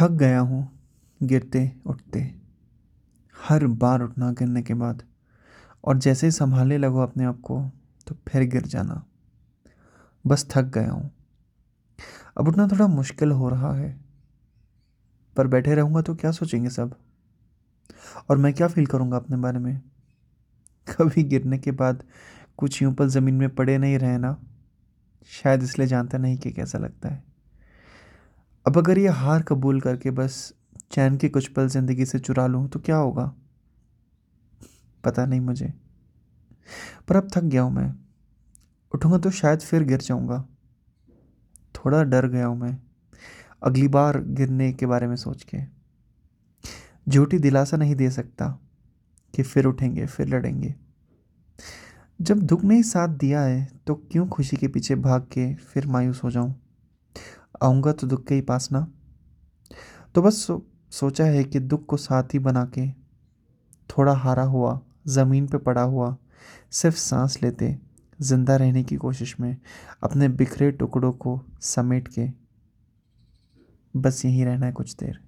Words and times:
थक 0.00 0.10
गया 0.10 0.40
हूँ, 0.40 0.78
गिरते, 1.22 1.72
उठते। 1.86 2.34
हर 3.48 3.66
बार 3.66 4.02
उठना 4.02 4.30
गिरने 4.30 4.62
के 4.62 4.74
बाद। 4.74 5.02
और 5.84 5.98
जैसे 5.98 6.26
ही 6.26 6.30
संभालने 6.30 6.78
लगो 6.78 7.00
अपने 7.00 7.24
आप 7.24 7.40
को 7.40 7.70
तो 8.06 8.16
फिर 8.28 8.42
गिर 8.42 8.62
जाना। 8.62 9.04
बस 10.26 10.48
थक 10.50 10.62
गया 10.62 10.90
हूँ। 10.90 11.10
अब 12.38 12.48
उठना 12.48 12.66
थोड़ा 12.66 12.86
मुश्किल 12.86 13.30
हो 13.30 13.48
रहा 13.48 13.74
है। 13.74 14.00
पर 15.36 15.46
बैठे 15.46 15.74
रहूँगा 15.74 16.02
तो 16.02 16.14
क्या 16.14 16.30
सोचेंगे 16.30 16.70
सब? 16.70 16.94
और 18.30 18.36
मैं 18.36 18.54
क्या 18.54 18.68
फील 18.68 18.86
करूँगा 18.86 19.16
अपने 19.16 19.36
बारे 19.36 19.58
में? 19.58 19.82
कभी 20.88 21.22
गिरने 21.22 21.58
के 21.58 21.70
बाद 21.70 22.04
कुछ 22.56 22.82
यूँ 22.82 22.94
पर 22.94 23.06
ज़मीन 23.06 23.34
में 23.34 23.54
पड़े 23.54 23.78
नहीं 23.78 23.98
रहे 23.98 24.18
ना? 24.18 24.40
शायद 25.26 25.62
इसलिए 25.62 25.88
जानता 25.88 26.18
नहीं 26.18 26.38
कि 26.38 26.50
कैसा 26.50 26.78
लगता 26.78 27.08
है। 27.08 27.35
अब 28.66 28.78
अगर 28.78 28.98
ये 28.98 29.08
हार 29.08 29.42
कबूल 29.42 29.80
करके 29.80 30.10
बस 30.10 30.54
चैन 30.90 31.16
के 31.16 31.28
कुछ 31.28 31.48
पल 31.48 31.68
ज़िंदगी 31.68 32.06
से 32.06 32.18
चुरा 32.18 32.46
लूँ 32.46 32.68
तो 32.68 32.80
क्या 32.80 32.96
होगा? 32.96 33.34
पता 35.04 35.26
नहीं 35.26 35.40
मुझे। 35.40 35.72
पर 37.08 37.16
अब 37.16 37.28
थक 37.36 37.42
गया 37.42 37.62
हूँ 37.62 37.72
मैं। 37.72 37.94
उठूँगा 38.94 39.18
तो 39.18 39.30
शायद 39.30 39.60
फिर 39.60 39.82
गिर 39.82 39.98
जाऊँगा। 39.98 40.48
थोड़ा 41.74 42.02
डर 42.02 42.26
गया 42.26 42.46
हूँ 42.46 42.58
मैं। 42.58 42.78
अगली 43.62 43.88
बार 43.88 44.20
गिरने 44.20 44.72
के 44.72 44.86
बारे 44.86 45.06
में 45.06 45.16
सोच 45.16 45.46
के। 45.54 45.58
झूठी 47.08 47.38
दिलासा 47.38 47.76
नहीं 47.76 47.94
दे 47.94 48.10
सकता 48.10 48.60
कि 49.34 49.42
फिर 49.42 49.66
उठेंगे, 49.66 50.06
फिर 50.06 50.28
लड़ेंगे। 50.28 50.74
जब 52.20 52.38
दुख 52.38 52.64
ने 52.64 52.82
साथ 52.82 53.08
दिया 53.08 53.40
है 53.40 53.68
तो 53.86 53.94
क्यों 53.94 54.28
खुशी 54.28 54.56
के 54.56 54.68
पीछे 54.68 54.94
भाग 54.94 55.22
के 55.22 55.54
फिर 55.54 55.86
मायूस 55.86 56.24
हो 56.24 56.30
जाऊँ? 56.30 56.54
आऊँगा 57.62 57.92
तो 57.92 58.06
दुख 58.06 58.24
के 58.26 58.34
ही 58.34 58.40
पास 58.40 58.68
ना। 58.72 58.86
तो 60.14 60.22
बस 60.22 60.42
सो, 60.46 60.62
सोचा 60.90 61.24
है 61.24 61.44
कि 61.44 61.60
दुख 61.60 61.84
को 61.86 61.96
साथ 61.96 62.34
ही 62.34 62.38
बना 62.38 62.64
के 62.74 62.88
थोड़ा 63.90 64.12
हारा 64.14 64.42
हुआ 64.42 64.80
ज़मीन 65.08 65.46
पे 65.46 65.58
पड़ा 65.58 65.82
हुआ 65.82 66.16
सिर्फ़ 66.72 66.96
सांस 66.96 67.38
लेते 67.42 67.76
ज़िंदा 68.20 68.56
रहने 68.56 68.82
की 68.84 68.96
कोशिश 68.96 69.38
में 69.40 69.56
अपने 70.02 70.28
बिखरे 70.28 70.70
टुकड़ों 70.72 71.12
को 71.12 71.40
समेट 71.60 72.08
के। 72.08 72.28
बस 73.94 74.24
यहीं 74.24 74.44
रहना 74.44 74.66
है 74.66 74.72
कुछ 74.72 74.94
देर। 74.96 75.18